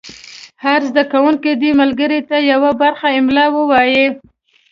هر 0.63 0.79
زده 0.89 1.03
کوونکی 1.11 1.51
دې 1.61 1.71
ملګري 1.81 2.19
ته 2.29 2.37
یوه 2.51 2.71
برخه 2.81 3.07
املا 3.19 3.45
ووایي. 3.53 4.05